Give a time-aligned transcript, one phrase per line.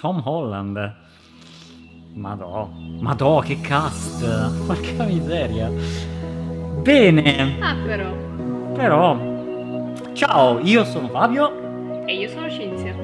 [0.00, 0.94] Tom Holland.
[2.14, 4.24] Madò, madò, che cast!
[4.66, 5.70] Porca miseria.
[6.82, 7.56] Bene.
[7.60, 8.12] Ah, però.
[8.74, 9.18] Però.
[10.12, 12.04] Ciao, io sono Fabio.
[12.06, 12.94] E io sono Cinzia.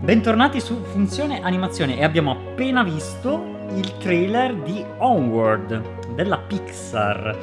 [0.00, 7.36] Bentornati su Funzione Animazione e abbiamo appena visto il trailer di Onward della Pixar.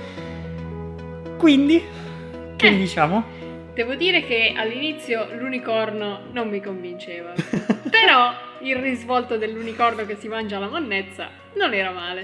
[1.37, 1.81] Quindi,
[2.55, 2.77] che Eh.
[2.77, 3.23] diciamo?
[3.79, 7.31] Devo dire che all'inizio l'unicorno non mi convinceva.
[7.89, 12.21] però il risvolto dell'unicorno che si mangia la monnezza non era male.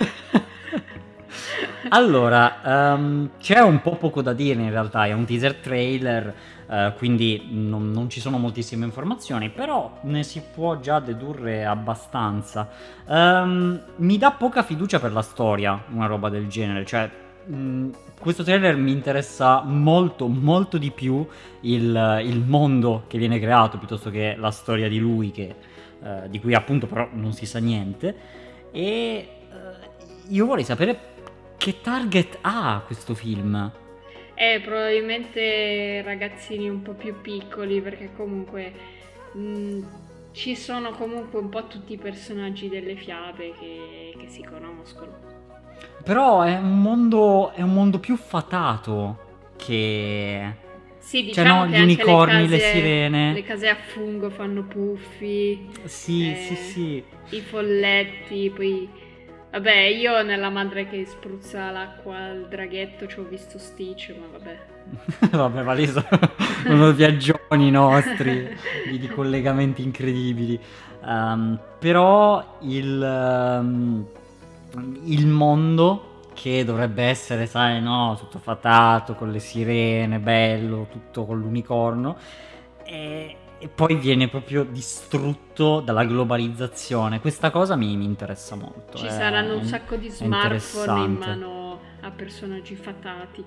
[1.89, 6.35] Allora, ehm, c'è un po' poco da dire in realtà, è un teaser trailer,
[6.69, 12.69] eh, quindi non, non ci sono moltissime informazioni, però ne si può già dedurre abbastanza.
[13.07, 17.09] Ehm, mi dà poca fiducia per la storia, una roba del genere, cioè
[17.45, 21.25] mh, questo trailer mi interessa molto, molto di più
[21.61, 25.55] il, il mondo che viene creato piuttosto che la storia di lui, che,
[26.03, 28.15] eh, di cui appunto però non si sa niente.
[28.71, 29.27] E eh,
[30.27, 31.13] io vorrei sapere
[31.57, 33.71] che target ha questo film?
[34.33, 38.73] E probabilmente ragazzini un po' più piccoli perché comunque
[39.31, 39.79] mh,
[40.31, 45.44] ci sono comunque un po' tutti i personaggi delle fiabe che, che si conoscono.
[46.05, 49.17] Però è un mondo, è un mondo più fatato
[49.57, 50.63] che...
[50.99, 53.33] Sì, Cioè, diciamo no, che gli unicorni, le case- sirene.
[53.33, 56.35] Le case a fungo fanno puffi, Sì, Eh.
[56.35, 57.03] sì, sì.
[57.35, 58.87] i folletti, poi...
[59.51, 64.57] Vabbè, io nella madre che spruzza l'acqua al draghetto ci ho visto Stitch, ma vabbè.
[65.35, 68.55] Vabbè, ma lì sono viaggioni nostri
[68.89, 70.59] di, di collegamenti incredibili.
[71.05, 74.05] Ehm, però il, ehm,
[75.03, 81.39] il mondo che dovrebbe essere, sai, no, tutto fatato con le sirene, bello, tutto con
[81.39, 82.17] l'unicorno.
[82.83, 87.21] E, e poi viene proprio distrutto dalla globalizzazione.
[87.21, 88.97] Questa cosa mi, mi interessa molto.
[88.97, 93.43] Ci è- saranno un sacco di smartphone in mano a personaggi fatati.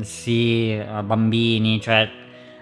[0.00, 2.02] Sì, a bambini, cioè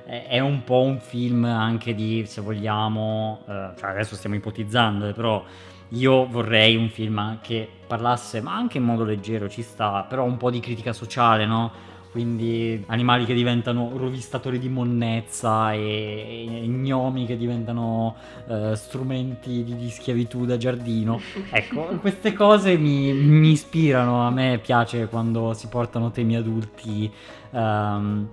[0.07, 5.09] è è un po' un film anche di, se vogliamo, eh, cioè adesso stiamo ipotizzando,
[5.09, 5.45] eh, però
[5.91, 10.37] io vorrei un film che parlasse, ma anche in modo leggero, ci sta, però un
[10.37, 11.95] po' di critica sociale, no?
[12.11, 18.17] Quindi animali che diventano rovistatori di monnezza e, e gnomi che diventano
[18.49, 21.21] eh, strumenti di, di schiavitù da giardino.
[21.51, 27.11] Ecco, queste cose mi, mi ispirano, a me piace quando si portano temi adulti
[27.51, 28.29] ehm,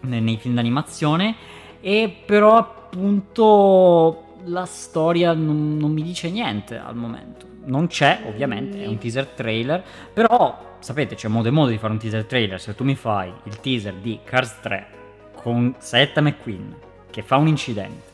[0.00, 1.34] ne- nei film d'animazione
[1.80, 7.46] e però appunto la storia non, non mi dice niente al momento.
[7.64, 11.92] Non c'è, ovviamente, è un teaser trailer, però sapete c'è modo e modo di fare
[11.92, 12.60] un teaser trailer.
[12.60, 14.86] Se tu mi fai il teaser di Cars 3
[15.34, 16.76] con Saetta McQueen
[17.10, 18.10] che fa un incidente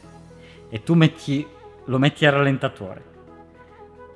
[0.68, 1.46] e tu metti,
[1.84, 3.16] lo metti a rallentatore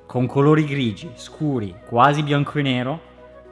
[0.05, 3.01] con colori grigi, scuri, quasi bianco e nero,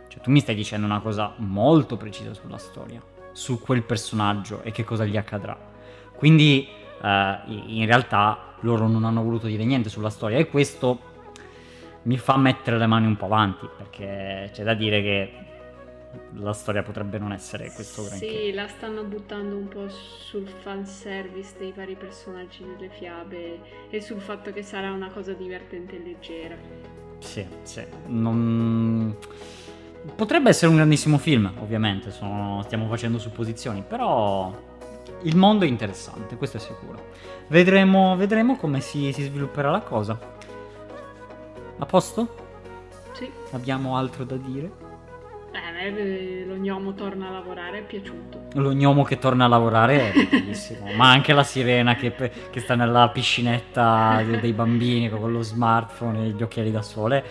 [0.07, 3.01] cioè tu mi stai dicendo una cosa molto precisa sulla storia,
[3.31, 5.57] su quel personaggio e che cosa gli accadrà.
[6.13, 6.67] Quindi
[7.01, 11.09] in realtà loro non hanno voluto dire niente sulla storia e questo
[12.03, 15.33] mi fa mettere le mani un po' avanti perché c'è da dire che
[16.35, 18.27] la storia potrebbe non essere questo granché.
[18.27, 24.19] Sì, la stanno buttando un po' sul fanservice dei vari personaggi delle fiabe e sul
[24.19, 26.55] fatto che sarà una cosa divertente e leggera.
[27.19, 27.83] Sì, sì.
[28.07, 29.15] Non...
[30.15, 34.51] Potrebbe essere un grandissimo film, ovviamente, sono- stiamo facendo supposizioni, però
[35.23, 37.09] il mondo è interessante, questo è sicuro.
[37.47, 40.17] Vedremo, vedremo come si, si svilupperà la cosa.
[41.77, 42.35] A posto?
[43.13, 44.71] Sì, Abbiamo altro da dire?
[45.53, 48.39] eh, a me eh, lo gnomo torna a lavorare, è piaciuto.
[48.53, 52.13] Lo gnomo che torna a lavorare è bellissimo, ma anche la sirena che,
[52.49, 57.23] che sta nella piscinetta de- dei bambini con lo smartphone e gli occhiali da sole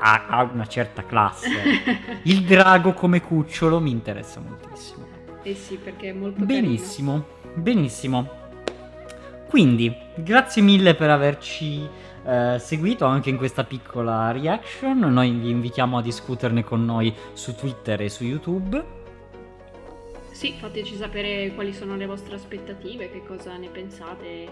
[0.00, 1.48] ha, ha una certa classe.
[2.24, 5.06] Il drago come cucciolo mi interessa moltissimo.
[5.42, 7.24] Eh sì, perché è molto Benissimo,
[7.54, 8.38] benissimo.
[9.48, 11.88] Quindi, grazie mille per averci
[12.24, 14.98] eh, seguito anche in questa piccola reaction.
[14.98, 18.70] Noi vi invitiamo a discuterne con noi su Twitter e su YouTube.
[18.70, 18.98] carino.
[20.30, 24.48] Sì, fateci sapere quali sono le vostre aspettative, che cosa ne pensate.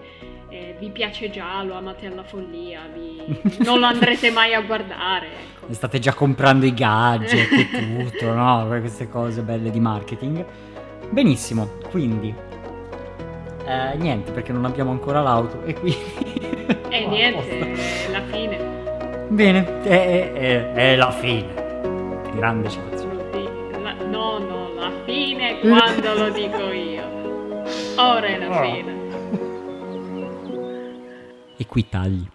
[0.50, 5.28] eh, vi piace già, lo amate alla follia, vi- non lo andrete mai a guardare.
[5.28, 5.72] Ecco.
[5.72, 8.66] State già comprando i gadget e tutto, no?
[8.66, 10.44] Queste cose belle di marketing.
[11.10, 12.34] Benissimo, quindi
[13.66, 16.46] eh, niente perché non abbiamo ancora l'auto e quindi...
[16.90, 17.72] E Oh, niente,
[18.06, 18.58] è la fine.
[19.28, 21.46] Bene, è, è- è la fine.
[22.34, 23.16] Grande citazione.
[23.82, 27.02] La- no, no, la fine quando lo dico io.
[27.96, 28.62] Ora è la Oh.
[28.62, 28.96] fine.
[31.56, 32.26] E qui tagli.